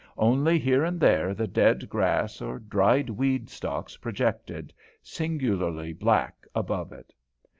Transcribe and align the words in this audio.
Only 0.17 0.57
here 0.57 0.83
and 0.83 0.99
there 0.99 1.35
the 1.35 1.45
dead 1.45 1.87
grass 1.87 2.41
or 2.41 2.57
dried 2.57 3.07
weed 3.11 3.51
stalks 3.51 3.97
projected, 3.97 4.73
singularly 5.03 5.93
black, 5.93 6.45
above 6.55 6.91
it. 6.91 7.13